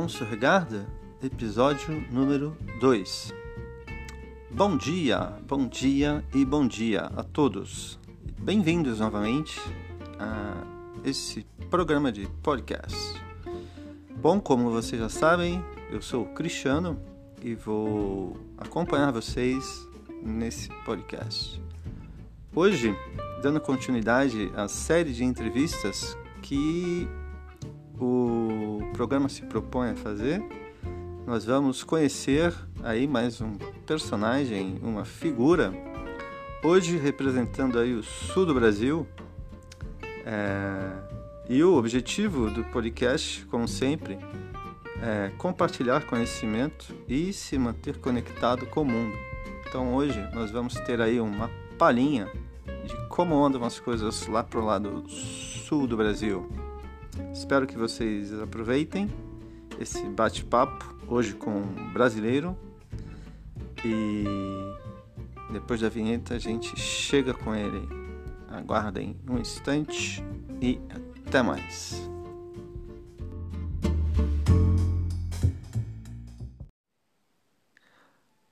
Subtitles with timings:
[0.00, 0.86] Alonso Regarda,
[1.22, 3.34] episódio número 2.
[4.50, 8.00] Bom dia, bom dia e bom dia a todos.
[8.38, 9.60] Bem-vindos novamente
[10.18, 10.64] a
[11.04, 12.96] esse programa de podcast.
[14.16, 16.98] Bom, como vocês já sabem, eu sou Cristiano
[17.42, 19.86] e vou acompanhar vocês
[20.22, 21.62] nesse podcast.
[22.54, 22.96] Hoje,
[23.42, 27.06] dando continuidade à série de entrevistas que
[28.00, 30.42] o programa se propõe a fazer,
[31.26, 33.52] nós vamos conhecer aí mais um
[33.86, 35.72] personagem, uma figura,
[36.64, 39.06] hoje representando aí o sul do Brasil.
[40.24, 40.92] É,
[41.48, 44.18] e o objetivo do podcast, como sempre,
[45.02, 49.16] é compartilhar conhecimento e se manter conectado com o mundo.
[49.68, 52.28] Então hoje nós vamos ter aí uma palhinha
[52.84, 56.59] de como andam as coisas lá pro lado sul do Brasil.
[57.32, 59.08] Espero que vocês aproveitem
[59.80, 62.56] esse bate-papo hoje com um brasileiro
[63.84, 64.24] e
[65.52, 67.88] depois da vinheta a gente chega com ele.
[68.48, 70.22] Aguardem um instante
[70.60, 70.80] e
[71.26, 72.10] até mais.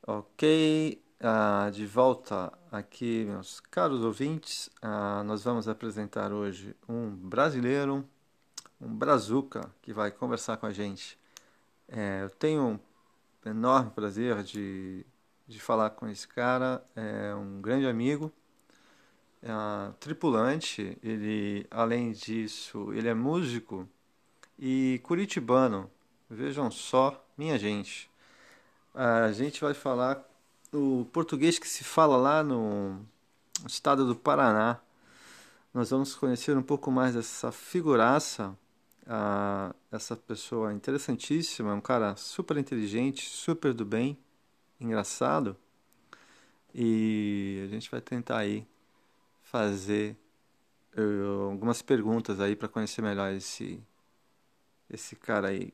[0.07, 4.71] Ok, ah, de volta aqui, meus caros ouvintes.
[4.81, 8.09] Ah, nós vamos apresentar hoje um brasileiro
[8.81, 11.19] um brazuca que vai conversar com a gente.
[11.89, 12.63] É, eu tenho
[13.45, 15.05] um enorme prazer de,
[15.47, 18.33] de falar com esse cara, é um grande amigo,
[19.43, 23.89] é um tripulante, ele, além disso, ele é músico
[24.59, 25.91] e curitibano.
[26.29, 28.11] Vejam só, minha gente.
[28.95, 30.23] A gente vai falar
[30.73, 33.01] o português que se fala lá no
[33.67, 34.79] estado do Paraná.
[35.73, 38.57] Nós vamos conhecer um pouco mais dessa figuraça
[39.09, 44.19] a essa pessoa interessantíssima, um cara super inteligente, super do bem,
[44.79, 45.57] engraçado.
[46.75, 48.67] E a gente vai tentar aí
[49.43, 50.15] fazer
[50.97, 53.83] uh, algumas perguntas aí para conhecer melhor esse
[54.91, 55.73] esse cara aí.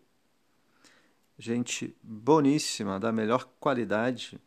[1.38, 4.40] Gente boníssima, da melhor qualidade.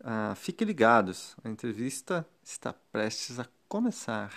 [0.00, 4.32] Uh, fiquem ligados, a entrevista está prestes a começar.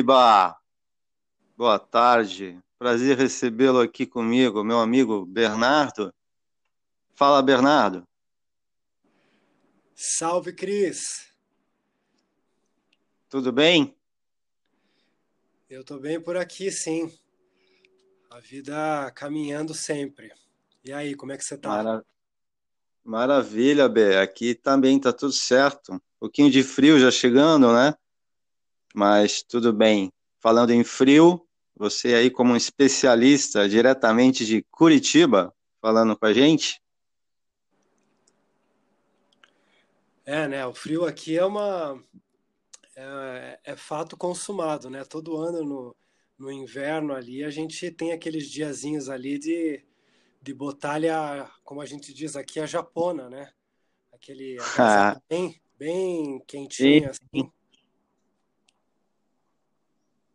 [0.00, 0.56] Curitiba!
[1.58, 6.10] Boa tarde, prazer recebê-lo aqui comigo, meu amigo Bernardo.
[7.14, 8.08] Fala, Bernardo.
[9.94, 11.30] Salve, Cris.
[13.28, 13.94] Tudo bem?
[15.68, 17.12] Eu tô bem por aqui, sim.
[18.30, 20.32] A vida caminhando sempre.
[20.82, 21.68] E aí, como é que você tá?
[21.68, 22.06] Mara...
[23.04, 24.18] Maravilha, Bé.
[24.18, 25.92] Aqui também tá tudo certo.
[25.92, 27.94] Um pouquinho de frio já chegando, né?
[28.94, 30.12] Mas tudo bem.
[30.38, 31.46] Falando em frio,
[31.76, 36.80] você aí como um especialista diretamente de Curitiba, falando com a gente.
[40.24, 40.66] É, né?
[40.66, 42.02] O frio aqui é uma
[42.96, 45.04] é, é fato consumado, né?
[45.04, 45.96] Todo ano no,
[46.38, 49.84] no inverno ali a gente tem aqueles diazinhos ali de
[50.42, 53.52] de botalha, como a gente diz aqui, a japona, né?
[54.12, 54.56] Aquele
[55.28, 57.52] bem, bem quentinho, assim.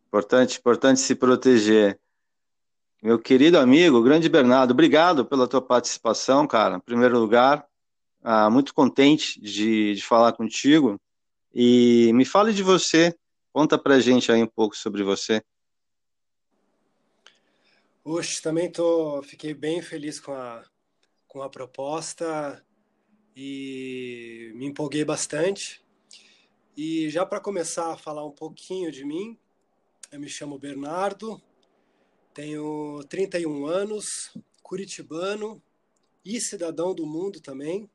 [0.07, 1.99] Importante, importante se proteger.
[3.01, 6.77] Meu querido amigo, grande Bernardo, obrigado pela tua participação, cara.
[6.77, 7.67] Em primeiro lugar,
[8.23, 10.99] ah, muito contente de, de falar contigo.
[11.53, 13.15] E me fale de você,
[13.53, 15.43] conta pra gente aí um pouco sobre você.
[18.03, 20.63] Oxe, também tô, fiquei bem feliz com a,
[21.27, 22.63] com a proposta
[23.35, 25.83] e me empolguei bastante.
[26.75, 29.37] E já para começar a falar um pouquinho de mim,
[30.15, 31.41] eu me chamo Bernardo,
[32.33, 34.33] tenho 31 anos,
[34.63, 35.61] curitibano
[36.23, 37.89] e cidadão do mundo também.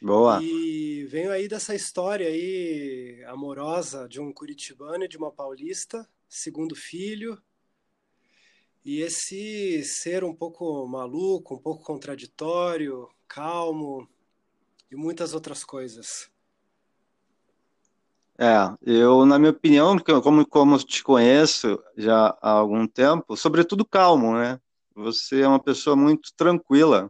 [0.00, 0.42] Boa.
[0.42, 6.74] E venho aí dessa história aí amorosa de um curitibano e de uma paulista, segundo
[6.74, 7.40] filho,
[8.82, 14.08] e esse ser um pouco maluco, um pouco contraditório, calmo
[14.90, 16.31] e muitas outras coisas.
[18.42, 24.36] É, eu, na minha opinião, como, como te conheço já há algum tempo, sobretudo calmo,
[24.36, 24.60] né?
[24.96, 27.08] Você é uma pessoa muito tranquila.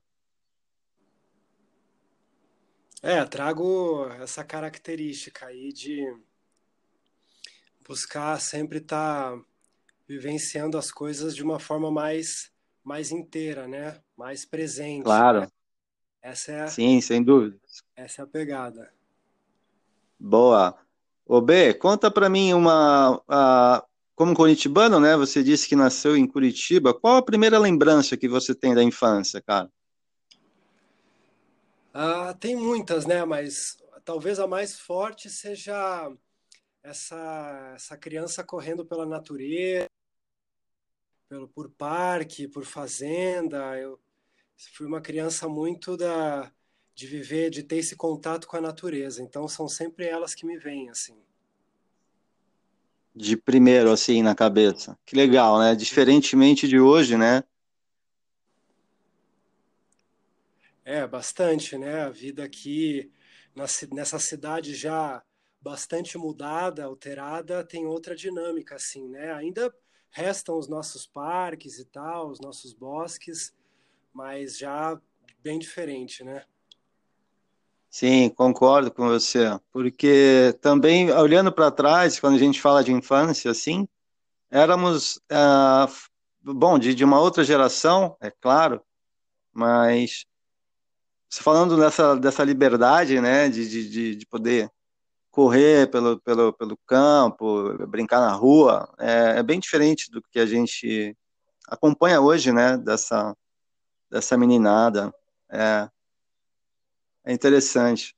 [3.01, 6.05] É, trago essa característica aí de
[7.89, 9.43] buscar sempre estar tá
[10.07, 12.53] vivenciando as coisas de uma forma mais
[12.85, 14.03] mais inteira, né?
[14.19, 15.05] Mais presente.
[15.05, 15.41] Claro.
[15.41, 15.49] Né?
[16.21, 17.59] Essa é a, Sim, sem dúvida.
[17.97, 18.93] Essa é a pegada.
[20.21, 20.79] Boa.
[21.27, 25.17] Ô B, conta para mim uma uh, como curitibano, né?
[25.17, 26.93] Você disse que nasceu em Curitiba.
[26.93, 29.71] Qual a primeira lembrança que você tem da infância, cara?
[31.95, 33.25] Ah, tem muitas, né?
[33.25, 36.11] Mas talvez a mais forte seja
[36.83, 39.87] essa, essa criança correndo pela natureza,
[41.29, 43.79] pelo, por parque, por fazenda.
[43.79, 44.01] Eu
[44.75, 46.53] fui uma criança muito da
[46.95, 49.23] de viver, de ter esse contato com a natureza.
[49.23, 51.17] Então são sempre elas que me vêm assim.
[53.15, 54.99] De primeiro assim na cabeça.
[55.05, 55.75] Que legal, né?
[55.75, 57.45] Diferentemente de hoje, né?
[60.85, 62.03] É, bastante, né?
[62.03, 63.11] A vida aqui
[63.93, 65.23] nessa cidade já
[65.61, 69.33] bastante mudada, alterada, tem outra dinâmica, assim, né?
[69.33, 69.73] Ainda
[70.11, 73.55] restam os nossos parques e tal, os nossos bosques,
[74.13, 75.01] mas já
[75.41, 76.45] bem diferente, né?
[77.95, 83.51] Sim, concordo com você, porque também olhando para trás, quando a gente fala de infância,
[83.51, 83.87] assim,
[84.51, 85.87] éramos, ah,
[86.43, 88.81] bom, de, de uma outra geração, é claro,
[89.53, 90.25] mas
[91.31, 94.71] falando dessa, dessa liberdade, né, de, de, de poder
[95.31, 100.47] correr pelo, pelo, pelo campo, brincar na rua, é, é, bem diferente do que a
[100.47, 101.15] gente
[101.69, 103.37] acompanha hoje, né, dessa,
[104.11, 105.15] dessa meninada.
[105.51, 105.91] É,
[107.25, 108.17] é interessante.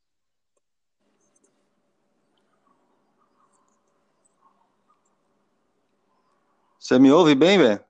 [6.79, 7.85] Você me ouve bem, Bé?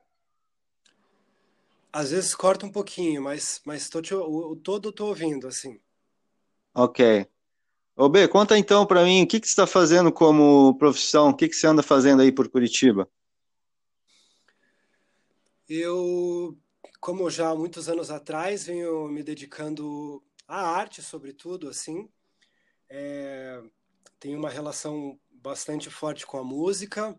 [1.92, 5.46] Às vezes corta um pouquinho, mas, mas tô te, o, o todo eu tô ouvindo,
[5.46, 5.80] assim.
[6.74, 7.26] Ok.
[7.96, 11.28] Ô B, conta então para mim, o que, que você está fazendo como profissão?
[11.28, 13.08] O que, que você anda fazendo aí por Curitiba?
[15.68, 16.58] Eu,
[17.00, 22.08] como já há muitos anos atrás, venho me dedicando à arte, sobretudo, assim.
[22.88, 23.62] É,
[24.20, 27.18] tenho uma relação bastante forte com a música,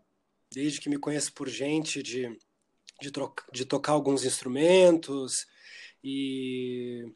[0.50, 2.36] desde que me conheço por gente, de,
[3.00, 5.46] de, troca, de tocar alguns instrumentos.
[6.02, 7.06] E,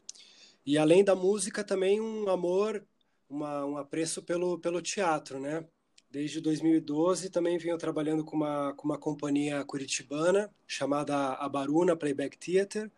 [0.65, 2.85] e além da música, também um amor
[3.31, 5.65] uma, um apreço pelo, pelo teatro, né?
[6.09, 12.91] Desde 2012 também venho trabalhando com uma, com uma companhia curitibana chamada Abaruna Playback Theater.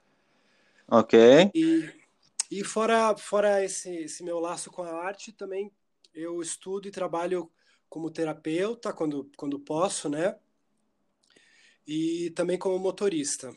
[0.88, 1.52] Ok.
[1.54, 1.90] E,
[2.60, 5.72] e fora, fora esse, esse meu laço com a arte, também
[6.14, 7.52] eu estudo e trabalho
[7.90, 10.38] como terapeuta quando, quando posso, né?
[11.88, 13.52] E também como motorista.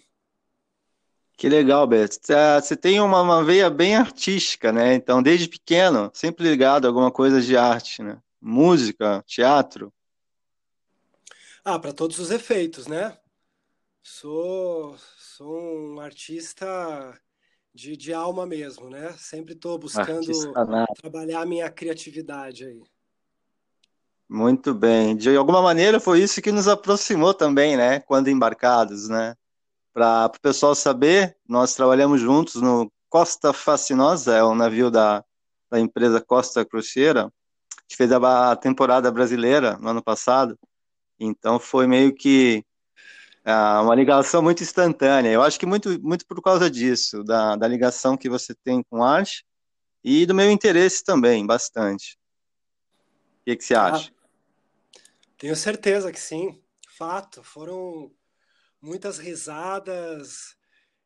[1.37, 2.19] Que legal, Beto.
[2.63, 4.95] Você tem uma, uma, veia bem artística, né?
[4.95, 8.23] Então, desde pequeno, sempre ligado a alguma coisa de arte, né?
[8.41, 9.93] Música, teatro.
[11.63, 13.19] Ah, para todos os efeitos, né?
[14.03, 17.21] Sou, sou um artista
[17.77, 19.15] de, de alma mesmo, né?
[19.19, 20.27] Sempre estou buscando
[20.97, 22.83] trabalhar a minha criatividade aí.
[24.29, 25.15] Muito bem.
[25.15, 28.01] De alguma maneira foi isso que nos aproximou também, né?
[28.01, 29.37] Quando embarcados, né?
[29.93, 35.23] Para o pessoal saber, nós trabalhamos juntos no Costa Fascinosa, é o navio da,
[35.71, 37.31] da empresa Costa Cruzeira,
[37.87, 40.59] que fez a temporada brasileira no ano passado.
[41.21, 42.65] Então foi meio que
[43.47, 45.31] uh, uma ligação muito instantânea.
[45.31, 49.03] Eu acho que muito, muito por causa disso, da, da ligação que você tem com
[49.03, 49.45] arte
[50.03, 52.19] e do meu interesse também, bastante.
[53.41, 54.13] O que, que você ah, acha?
[55.39, 56.61] Tenho certeza que sim.
[56.89, 57.43] Fato.
[57.43, 58.11] Foram
[58.81, 60.57] muitas risadas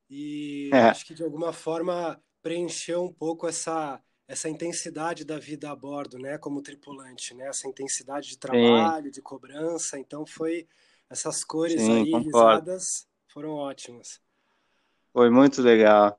[0.09, 0.89] e é.
[0.89, 6.17] acho que de alguma forma preencheu um pouco essa essa intensidade da vida a bordo,
[6.17, 9.11] né, como tripulante, né, essa intensidade de trabalho, sim.
[9.11, 9.99] de cobrança.
[9.99, 10.69] Então foi
[11.11, 12.71] essas cores sim, aí concordo.
[12.71, 14.21] risadas foram ótimas.
[15.13, 16.19] Foi muito legal.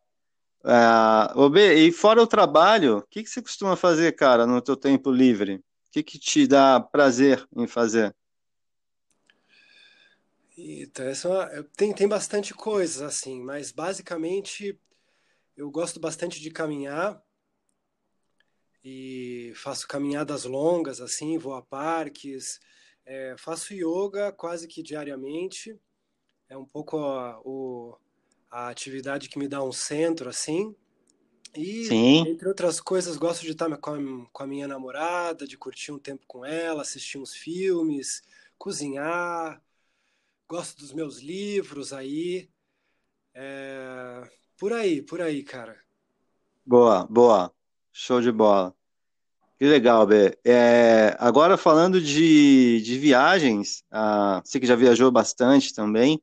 [0.63, 4.77] Uh, B, e fora o trabalho, o que, que você costuma fazer, cara, no teu
[4.77, 5.63] tempo livre?
[5.91, 8.15] que, que te dá prazer em fazer?
[10.57, 14.79] Então, essa, tem, tem bastante coisas, assim, mas basicamente
[15.57, 17.21] eu gosto bastante de caminhar
[18.83, 22.59] e faço caminhadas longas, assim, vou a parques,
[23.05, 25.79] é, faço yoga quase que diariamente,
[26.49, 27.97] é um pouco a, o,
[28.49, 30.75] a atividade que me dá um centro, assim,
[31.55, 32.27] e, Sim.
[32.29, 33.97] entre outras coisas, gosto de estar com a,
[34.31, 38.21] com a minha namorada, de curtir um tempo com ela, assistir uns filmes,
[38.57, 39.61] cozinhar.
[40.47, 42.49] Gosto dos meus livros aí.
[43.33, 44.29] É...
[44.57, 45.81] Por aí, por aí, cara.
[46.65, 47.53] Boa, boa.
[47.91, 48.73] Show de bola.
[49.61, 50.35] Que legal, Bê.
[50.43, 56.19] É, agora falando de, de viagens, ah, você que já viajou bastante também,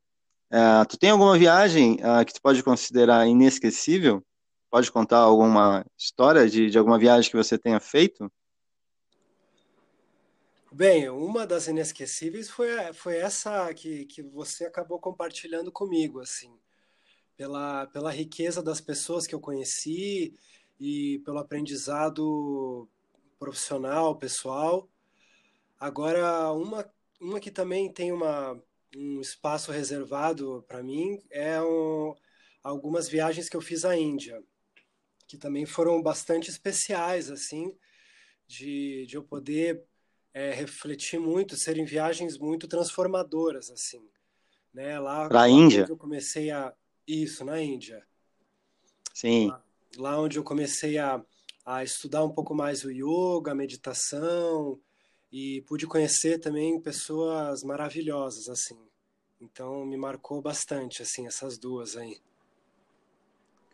[0.51, 4.27] ah, tu tem alguma viagem ah, que tu pode considerar inesquecível?
[4.69, 8.29] Pode contar alguma história de, de alguma viagem que você tenha feito?
[10.73, 16.53] Bem, uma das inesquecíveis foi, foi essa que, que você acabou compartilhando comigo, assim,
[17.37, 20.35] pela, pela riqueza das pessoas que eu conheci
[20.81, 22.89] e pelo aprendizado
[23.39, 24.89] profissional, pessoal.
[25.79, 26.91] Agora, uma,
[27.21, 28.61] uma que também tem uma,
[28.97, 32.15] um espaço reservado para mim é um,
[32.63, 34.43] algumas viagens que eu fiz à Índia
[35.29, 37.77] que também foram bastante especiais, assim,
[38.47, 39.85] de, de eu poder
[40.33, 44.03] é, refletir muito, serem viagens muito transformadoras, assim,
[44.73, 44.99] né?
[44.99, 45.85] Lá para a Índia.
[45.87, 46.75] eu comecei a
[47.07, 48.03] isso na Índia.
[49.13, 49.49] Sim.
[49.49, 49.65] Lá,
[49.99, 51.23] lá onde eu comecei a,
[51.69, 54.81] a estudar um pouco mais o yoga, a meditação
[55.31, 58.79] e pude conhecer também pessoas maravilhosas, assim.
[59.39, 62.17] Então me marcou bastante, assim, essas duas aí.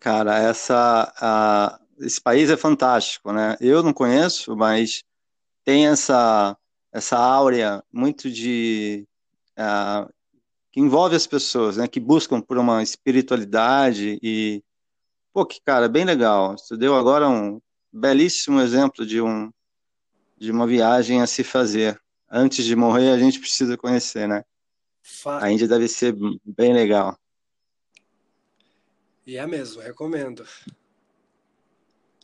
[0.01, 3.57] Cara, essa, a, esse país é fantástico, né?
[3.61, 5.05] Eu não conheço, mas
[5.63, 6.57] tem essa,
[6.93, 9.07] essa áurea muito de.
[10.73, 11.87] Que envolve as pessoas, né?
[11.87, 14.65] Que buscam por uma espiritualidade e.
[15.33, 16.59] Pô, que cara, bem legal.
[16.59, 17.61] Você deu agora um
[17.95, 19.53] belíssimo exemplo de, um,
[20.37, 22.01] de uma viagem a se fazer.
[22.29, 24.45] Antes de morrer, a gente precisa conhecer, né?
[25.41, 26.13] A Índia deve ser
[26.45, 27.17] bem legal.
[29.25, 30.45] E é mesmo, recomendo.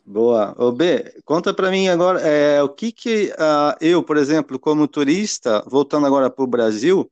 [0.05, 0.53] Boa.
[0.57, 4.87] Ô B, conta para mim agora, é, o que que uh, eu, por exemplo, como
[4.87, 7.09] turista, voltando agora para o Brasil,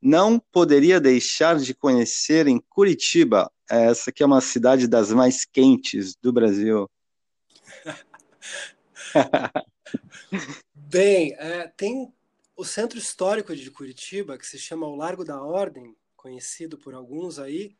[0.00, 3.50] não poderia deixar de conhecer em Curitiba.
[3.68, 6.88] Essa que é uma cidade das mais quentes do Brasil.
[10.74, 12.12] Bem, é, tem
[12.56, 17.38] o centro histórico de Curitiba, que se chama o Largo da Ordem, conhecido por alguns
[17.38, 17.76] aí,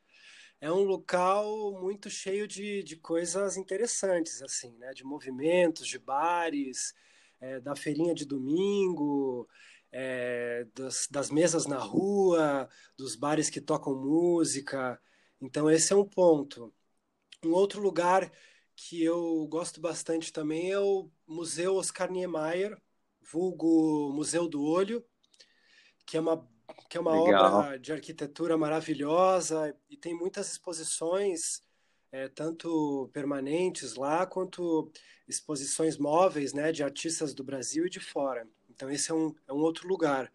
[0.60, 4.92] é um local muito cheio de, de coisas interessantes, assim, né?
[4.92, 6.94] De movimentos, de bares,
[7.40, 9.48] é, da feirinha de domingo,
[9.90, 15.00] é, das, das mesas na rua, dos bares que tocam música.
[15.40, 16.72] Então, esse é um ponto.
[17.42, 18.30] Um outro lugar
[18.88, 22.80] que eu gosto bastante também é o Museu Oscar Niemeyer,
[23.20, 25.04] vulgo Museu do Olho,
[26.06, 26.48] que é uma
[26.88, 27.54] que é uma Legal.
[27.56, 31.62] obra de arquitetura maravilhosa e tem muitas exposições,
[32.12, 34.90] é, tanto permanentes lá, quanto
[35.28, 38.48] exposições móveis né, de artistas do Brasil e de fora.
[38.68, 40.32] Então, esse é um, é um outro lugar.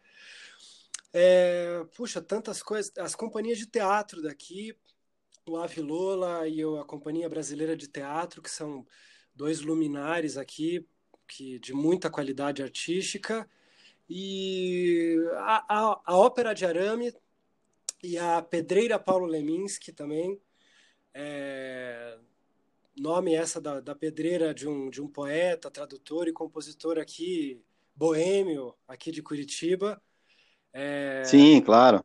[1.14, 2.92] É, puxa, tantas coisas.
[2.98, 4.78] As companhias de teatro daqui,
[5.48, 8.86] o Avilola e a Companhia Brasileira de Teatro, que são
[9.36, 10.88] dois luminares aqui
[11.28, 13.48] que de muita qualidade artística
[14.10, 17.14] e a, a, a ópera de arame
[18.04, 20.40] e a Pedreira Paulo Leminski também.
[21.14, 22.18] É,
[23.00, 27.62] nome essa da, da pedreira de um, de um poeta, tradutor e compositor aqui,
[27.96, 30.02] boêmio, aqui de Curitiba.
[30.74, 32.04] É, Sim, claro.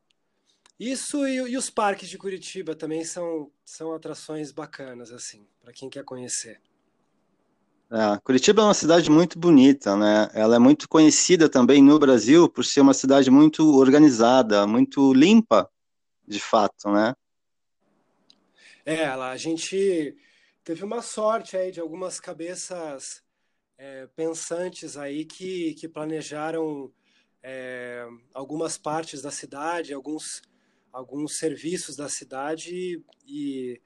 [0.81, 5.91] Isso e, e, os parques de Curitiba também são, são atrações bacanas, assim, para quem
[5.91, 6.59] quer conhecer.
[7.93, 10.31] É, Curitiba é uma cidade muito bonita, né?
[10.33, 15.71] Ela é muito conhecida também no Brasil por ser uma cidade muito organizada, muito limpa,
[16.27, 17.15] de fato, né?
[18.87, 20.17] É, a gente
[20.65, 23.23] teve uma sorte aí de algumas cabeças
[23.77, 26.91] é, pensantes aí que, que planejaram
[27.43, 30.41] é, algumas partes da cidade, alguns,
[30.93, 33.81] alguns serviços da cidade e,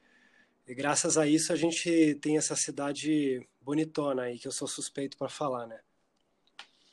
[0.66, 5.16] e, graças a isso a gente tem essa cidade bonitona aí que eu sou suspeito
[5.16, 5.78] para falar, né?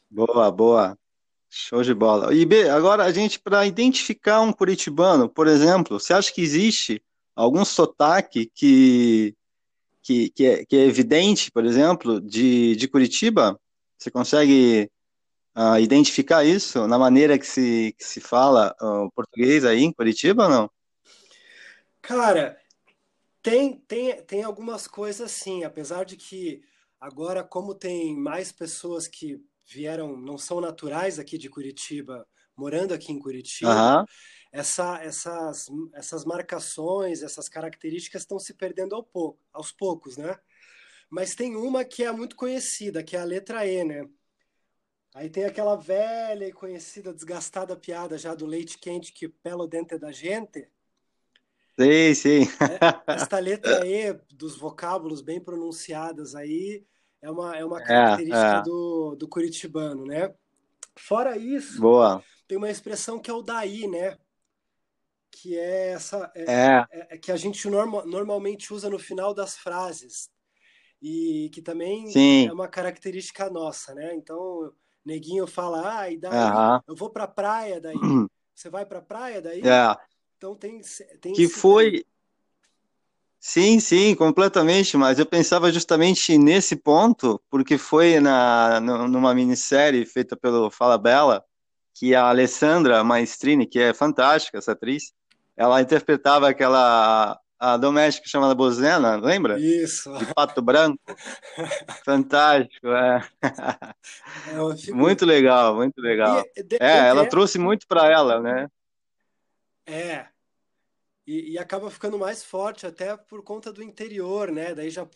[0.09, 0.97] Boa, boa.
[1.49, 2.33] Show de bola.
[2.33, 7.01] E B, agora a gente para identificar um curitibano, por exemplo, você acha que existe
[7.35, 9.35] algum sotaque que
[10.01, 13.59] que, que, é, que é evidente, por exemplo, de, de Curitiba?
[13.97, 14.89] Você consegue
[15.55, 19.91] uh, identificar isso na maneira que se, que se fala o uh, português aí em
[19.91, 20.71] Curitiba ou não?
[22.01, 22.59] Cara,
[23.41, 26.63] tem, tem, tem algumas coisas sim, apesar de que
[26.99, 32.27] agora, como tem mais pessoas que vieram, não são naturais aqui de Curitiba,
[32.57, 34.05] morando aqui em Curitiba, uhum
[34.51, 40.37] essa, essas, essas marcações, essas características estão se perdendo ao pouco, aos poucos, né?
[41.09, 44.07] Mas tem uma que é muito conhecida, que é a letra E, né?
[45.13, 49.97] Aí tem aquela velha e conhecida, desgastada piada já do leite quente que pelo dente
[49.97, 50.69] da gente.
[51.79, 52.41] Sim, sim.
[53.07, 56.85] É, esta letra E, dos vocábulos bem pronunciadas aí,
[57.21, 58.63] é uma, é uma é, característica é, é.
[58.63, 60.33] Do, do curitibano, né?
[60.95, 62.23] Fora isso, Boa.
[62.47, 64.17] tem uma expressão que é o daí, né?
[65.31, 66.85] que é essa é, é.
[66.91, 70.29] é, é que a gente norma, normalmente usa no final das frases
[71.01, 72.47] e que também Sim.
[72.47, 74.13] é uma característica nossa, né?
[74.13, 74.71] Então,
[75.05, 76.31] neguinho fala, ah, e daí
[76.87, 77.95] eu vou para praia daí.
[78.53, 79.61] Você vai para praia daí?
[79.61, 79.95] É.
[80.37, 80.81] Então tem,
[81.19, 82.05] tem que foi
[83.43, 90.37] Sim, sim, completamente, mas eu pensava justamente nesse ponto, porque foi na, numa minissérie feita
[90.37, 91.43] pelo Fala Bela,
[91.91, 95.11] que a Alessandra Maestrini, que é fantástica, essa atriz,
[95.57, 99.59] ela interpretava aquela a doméstica chamada Bozena, lembra?
[99.59, 100.11] Isso.
[100.17, 100.99] De pato branco.
[102.03, 103.21] Fantástico, é.
[104.47, 106.43] é muito legal, muito legal.
[106.57, 107.27] E, de, é, ela é...
[107.27, 108.67] trouxe muito para ela, né?
[109.85, 110.25] É.
[111.27, 114.73] E, e, acaba ficando mais forte até por conta do interior, né?
[114.73, 115.07] Daí já,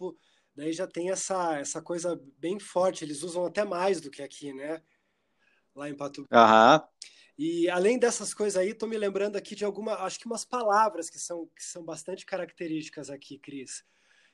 [0.55, 3.03] daí já tem essa, essa coisa bem forte.
[3.03, 4.83] Eles usam até mais do que aqui, né?
[5.75, 6.35] Lá em Pato Branco.
[6.35, 6.83] Aham.
[7.37, 11.09] E além dessas coisas aí, estou me lembrando aqui de alguma, acho que umas palavras
[11.09, 13.83] que são, que são bastante características aqui, Cris.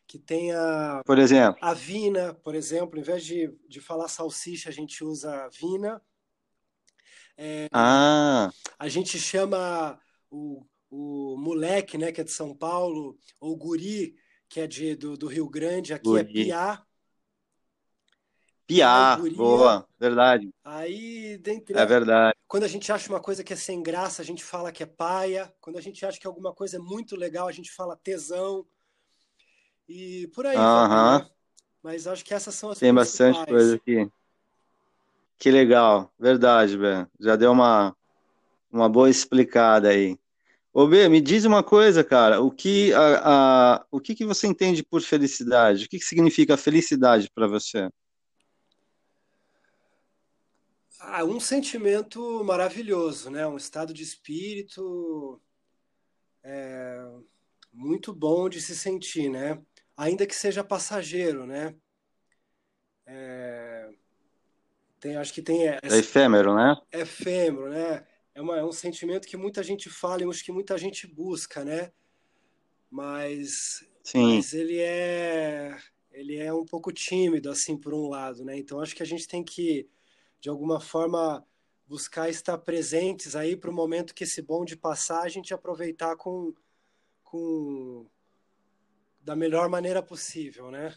[0.05, 1.01] Que tem a.
[1.05, 1.57] Por exemplo.
[1.61, 6.01] A vina, por exemplo, em vez de, de falar salsicha, a gente usa vina.
[7.37, 8.51] É, ah.
[8.77, 14.15] A gente chama o, o moleque, né, que é de São Paulo, ou guri,
[14.49, 16.41] que é de, do, do Rio Grande, aqui é guri.
[16.41, 16.85] é piá.
[18.71, 20.49] Piá, boa, verdade.
[20.63, 22.37] Aí, dentre é verdade.
[22.47, 24.85] Quando a gente acha uma coisa que é sem graça, a gente fala que é
[24.85, 25.53] paia.
[25.59, 28.65] Quando a gente acha que alguma coisa é muito legal, a gente fala tesão.
[29.89, 30.55] E por aí.
[30.55, 31.19] Uh -huh.
[31.19, 31.29] né?
[31.83, 34.09] Mas acho que essas são as Tem bastante coisa aqui.
[35.37, 37.07] Que legal, verdade, Ben.
[37.19, 37.93] Já deu uma,
[38.71, 40.17] uma boa explicada aí.
[40.73, 42.39] Ô, B, me diz uma coisa, cara.
[42.39, 45.85] O que, a, a, o que, que você entende por felicidade?
[45.85, 47.89] O que, que significa felicidade para você?
[51.03, 53.47] Ah, um sentimento maravilhoso, né?
[53.47, 55.41] Um estado de espírito
[56.43, 57.03] é,
[57.73, 59.59] muito bom de se sentir, né?
[59.97, 61.75] Ainda que seja passageiro, né?
[63.05, 63.89] É,
[64.99, 65.67] tem, acho que tem.
[65.67, 66.75] Essa, é efêmero, né?
[66.91, 68.05] É efêmero, né?
[68.35, 71.65] É, uma, é um sentimento que muita gente fala e acho que muita gente busca,
[71.65, 71.91] né?
[72.91, 74.35] Mas, Sim.
[74.35, 75.75] mas ele é
[76.11, 78.55] ele é um pouco tímido assim por um lado, né?
[78.57, 79.89] Então acho que a gente tem que
[80.41, 81.45] de alguma forma
[81.87, 86.53] buscar estar presentes aí para o momento que esse bonde passar, a gente aproveitar com,
[87.23, 88.09] com
[89.21, 90.95] da melhor maneira possível, né?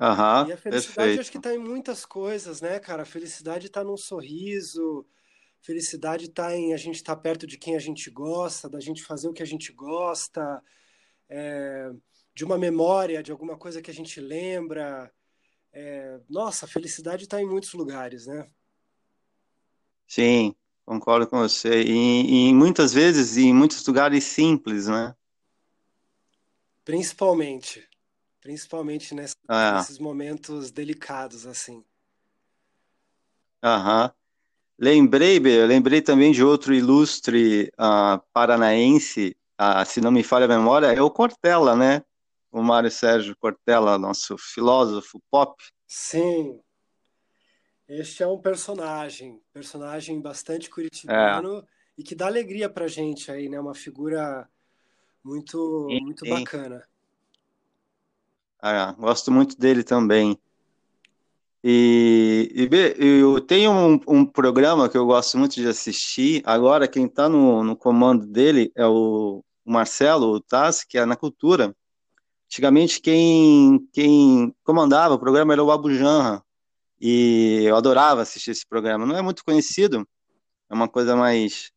[0.00, 1.20] Aham, e a felicidade perfeito.
[1.20, 3.02] acho que está em muitas coisas, né, cara?
[3.02, 5.06] A felicidade está num sorriso,
[5.60, 9.02] felicidade está em a gente estar tá perto de quem a gente gosta, da gente
[9.02, 10.62] fazer o que a gente gosta,
[11.28, 11.90] é,
[12.34, 15.12] de uma memória, de alguma coisa que a gente lembra,
[15.72, 18.46] é, nossa, a felicidade está em muitos lugares, né?
[20.06, 20.54] Sim,
[20.84, 21.82] Concordo com você.
[21.82, 25.14] E, e muitas vezes, em muitos lugares simples, né?
[26.84, 27.88] Principalmente.
[28.40, 29.72] Principalmente É.
[29.74, 31.84] nesses momentos delicados, assim.
[33.62, 34.12] Aham.
[34.76, 40.48] Lembrei, Bê, lembrei também de outro ilustre ah, paranaense, ah, se não me falha a
[40.48, 42.02] memória, é o Cortella, né?
[42.52, 45.60] O Mário Sérgio Cortella, nosso filósofo pop.
[45.88, 46.60] Sim,
[47.88, 53.48] este é um personagem, personagem bastante É, curitibano e que dá alegria pra gente aí,
[53.48, 53.60] né?
[53.60, 54.48] Uma figura
[55.24, 56.30] muito, muito sim.
[56.30, 56.86] bacana.
[58.60, 60.38] Ah, gosto muito dele também.
[61.64, 66.42] E, e eu tenho um, um programa que eu gosto muito de assistir.
[66.44, 71.16] Agora, quem está no, no comando dele é o, Marcelo o Tassi, que é na
[71.16, 71.74] Cultura.
[72.52, 76.44] Antigamente, quem, quem comandava o programa era o Abu Janra,
[77.00, 79.06] e eu adorava assistir esse programa.
[79.06, 80.06] Não é muito conhecido,
[80.68, 81.72] é uma coisa mais,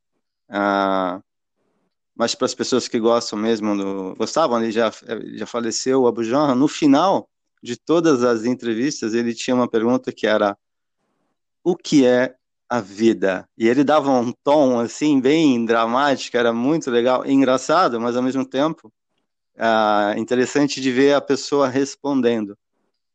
[2.14, 4.92] mais para as pessoas que gostam mesmo, do, gostavam, ele já,
[5.36, 6.54] já faleceu, o Abu Janra.
[6.54, 7.30] No final
[7.64, 10.58] de todas as entrevistas, ele tinha uma pergunta que era:
[11.64, 12.36] o que é
[12.68, 13.48] a vida?
[13.58, 18.46] E ele dava um tom assim, bem dramático, era muito legal, engraçado, mas ao mesmo
[18.46, 18.92] tempo
[19.58, 22.58] ah, interessante de ver a pessoa respondendo.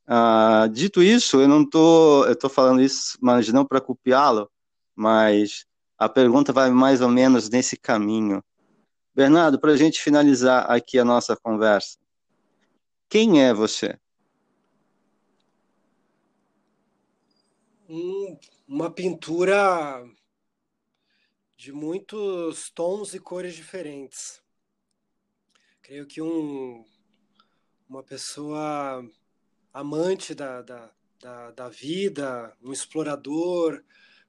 [0.07, 4.51] Ah, dito isso, eu não tô, eu tô falando isso, mas não para copiá-lo,
[4.95, 8.43] mas a pergunta vai mais ou menos nesse caminho.
[9.15, 11.99] Bernardo, para a gente finalizar aqui a nossa conversa,
[13.09, 13.99] quem é você?
[17.89, 20.05] Um- uma pintura
[21.57, 24.41] de muitos tons e cores diferentes.
[25.91, 26.85] Creio que um,
[27.89, 29.05] uma pessoa
[29.73, 33.83] amante da, da, da, da vida, um explorador,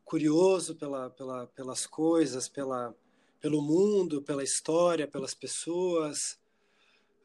[0.03, 2.95] curioso pela, pela, pelas coisas, pela,
[3.39, 6.41] pelo mundo, pela história, pelas pessoas,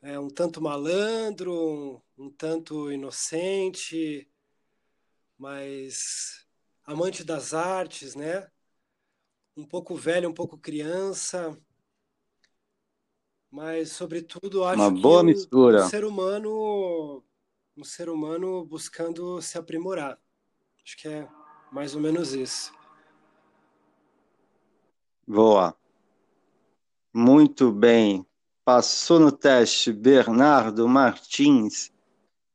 [0.03, 4.31] é um tanto malandro, um, um tanto inocente,
[5.38, 6.46] mas
[6.85, 8.46] amante das artes, né?
[9.57, 11.59] Um pouco velho, um pouco criança,
[13.56, 15.88] mas sobretudo Uma acho que boa um, um mistura.
[15.88, 17.24] ser humano,
[17.74, 20.18] um ser humano buscando se aprimorar.
[20.84, 21.26] Acho que é
[21.72, 22.70] mais ou menos isso.
[25.26, 25.74] Boa.
[27.14, 28.26] Muito bem.
[28.62, 31.90] Passou no teste Bernardo Martins.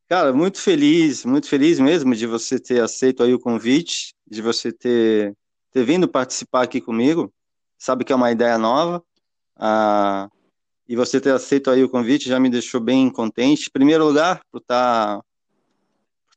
[0.07, 4.71] Cara, muito feliz, muito feliz mesmo de você ter aceito aí o convite, de você
[4.71, 5.35] ter,
[5.71, 7.33] ter vindo participar aqui comigo.
[7.75, 9.03] Sabe que é uma ideia nova.
[9.55, 10.29] Ah,
[10.91, 13.69] e você ter aceito aí o convite já me deixou bem contente.
[13.69, 15.21] Em primeiro lugar, por estar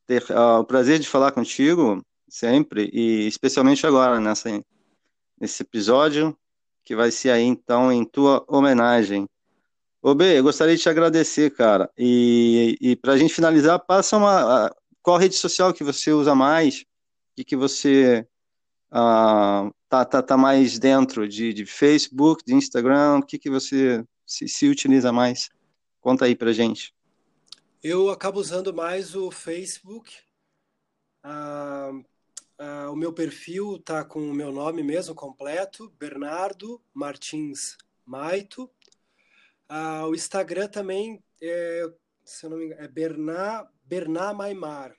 [0.06, 4.48] ter ah, o prazer de falar contigo sempre, e especialmente agora, nessa,
[5.40, 6.38] nesse episódio,
[6.84, 9.26] que vai ser aí então em tua homenagem.
[10.00, 11.90] Ô B, eu gostaria de te agradecer, cara.
[11.98, 14.72] E, e para a gente finalizar, passa uma.
[15.02, 16.84] Qual rede social que você usa mais?
[17.36, 18.24] O que, você
[18.92, 23.18] ah, tá, tá, tá mais dentro de, de Facebook, de Instagram?
[23.18, 25.50] O que, que você se, se utiliza mais?
[26.00, 26.94] Conta aí pra gente.
[27.82, 30.16] Eu acabo usando mais o Facebook.
[31.22, 31.92] Ah,
[32.58, 38.70] ah, o meu perfil tá com o meu nome mesmo completo, Bernardo Martins Maito.
[39.68, 41.92] Ah, o Instagram também é,
[42.24, 44.96] se eu não me engano, é Berná, Berná Maimar.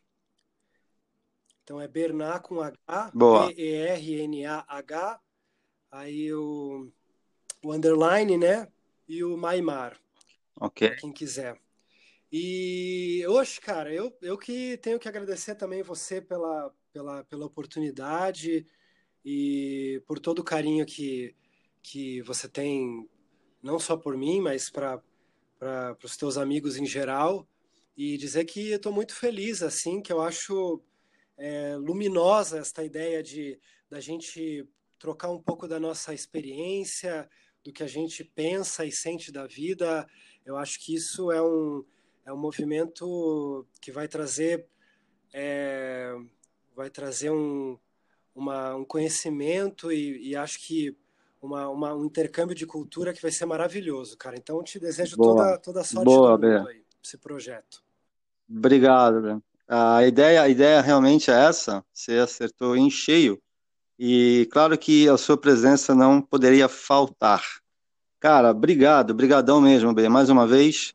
[1.64, 3.12] Então é Berná com H.
[3.48, 5.20] B-E-R-N-A-H,
[5.90, 6.92] aí o,
[7.64, 8.72] o underline, né?
[9.08, 10.00] E o Maimar,
[10.60, 10.96] Ok.
[11.00, 11.60] quem quiser.
[12.32, 18.66] E hoje, cara, eu, eu que tenho que agradecer também você pela, pela, pela oportunidade
[19.24, 21.36] e por todo o carinho que,
[21.82, 23.08] que você tem,
[23.62, 25.02] não só por mim, mas para
[25.58, 27.48] para os teus amigos em geral.
[27.98, 30.82] E dizer que eu estou muito feliz, assim, que eu acho
[31.38, 34.68] é, luminosa esta ideia de da gente
[35.00, 37.30] trocar um pouco da nossa experiência,
[37.66, 40.08] do que a gente pensa e sente da vida.
[40.46, 41.84] Eu acho que isso é um,
[42.26, 44.66] é um movimento que vai trazer
[45.34, 46.16] é,
[46.74, 47.78] vai trazer um,
[48.34, 50.96] uma, um conhecimento e, e acho que
[51.42, 54.38] uma, uma, um intercâmbio de cultura que vai ser maravilhoso, cara.
[54.38, 55.36] Então, eu te desejo Boa.
[55.36, 57.84] toda, toda a sorte Boa, do mundo aí, esse projeto.
[58.50, 59.44] Obrigado.
[59.68, 63.42] A ideia, a ideia realmente é essa, você acertou em cheio.
[63.98, 67.44] E claro que a sua presença não poderia faltar.
[68.20, 70.94] Cara, obrigado, brigadão mesmo, Bê, mais uma vez.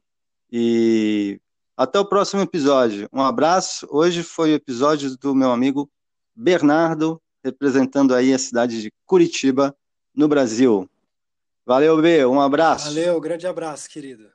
[0.53, 1.41] E
[1.77, 3.09] até o próximo episódio.
[3.13, 3.87] Um abraço.
[3.91, 5.91] Hoje foi o episódio do meu amigo
[6.35, 9.75] Bernardo representando aí a cidade de Curitiba,
[10.15, 10.89] no Brasil.
[11.65, 12.87] Valeu, B, um abraço.
[12.87, 14.31] Valeu, grande abraço, querido.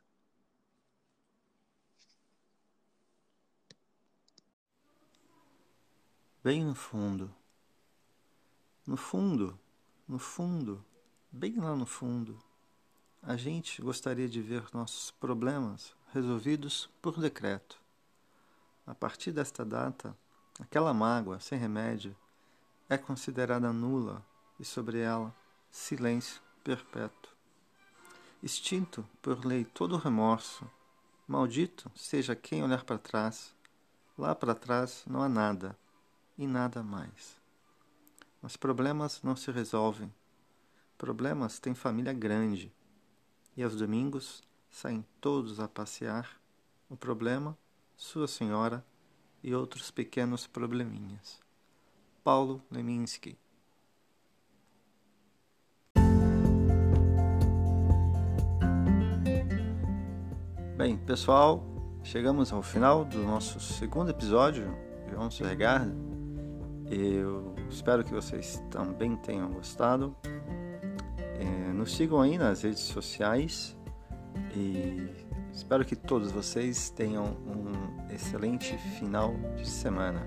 [6.44, 7.34] Bem no fundo.
[8.88, 9.60] No fundo,
[10.08, 10.86] no fundo,
[11.32, 12.38] bem lá no fundo,
[13.20, 17.82] a gente gostaria de ver nossos problemas resolvidos por decreto.
[18.86, 20.16] A partir desta data,
[20.60, 22.16] aquela mágoa sem remédio
[22.88, 24.24] é considerada nula
[24.60, 25.36] e sobre ela
[25.72, 27.34] silêncio perpétuo.
[28.44, 30.70] Extinto por lei todo remorso,
[31.28, 33.56] maldito seja quem olhar para trás,
[34.16, 35.76] lá para trás não há nada
[36.38, 37.44] e nada mais.
[38.46, 40.14] Mas problemas não se resolvem.
[41.00, 42.72] Problemas têm família grande
[43.58, 46.30] e aos domingos saem todos a passear.
[46.88, 47.58] O problema,
[47.98, 48.86] Sua Senhora
[49.44, 51.40] e outros pequenos probleminhas.
[52.24, 53.36] Paulo Leminski
[60.78, 61.64] Bem, pessoal,
[62.04, 64.68] chegamos ao final do nosso segundo episódio
[65.08, 65.88] de Vamos Regar.
[66.92, 70.16] Eu espero que vocês também tenham gostado.
[71.40, 73.78] É, nos sigam aí nas redes sociais
[74.56, 75.10] e
[75.52, 80.26] espero que todos vocês tenham um excelente final de semana.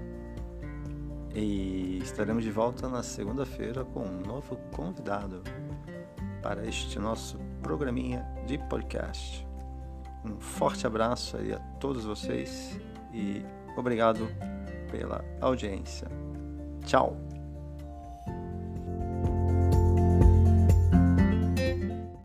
[1.35, 5.43] E estaremos de volta na segunda-feira com um novo convidado
[6.43, 9.47] para este nosso programinha de podcast.
[10.25, 12.79] Um forte abraço aí a todos vocês
[13.13, 13.43] e
[13.77, 14.29] obrigado
[14.91, 16.09] pela audiência.
[16.85, 17.28] Tchau!